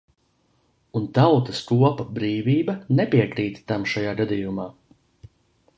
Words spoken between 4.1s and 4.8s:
gadījumā."